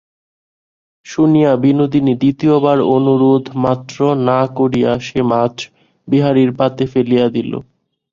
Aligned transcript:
শুনিয়া 1.05 1.51
বিনোদিনী 1.63 2.13
দ্বিতীয় 2.15 2.55
বার 2.59 2.79
অনুরোধ 2.95 3.43
মাত্র 3.63 3.97
না 4.25 4.39
করিয়া 4.57 4.91
সে-মাছ 5.07 5.55
বিহারীর 6.07 6.51
পাতে 6.59 6.83
ফেলিয়া 6.87 7.27
দিল। 7.35 7.51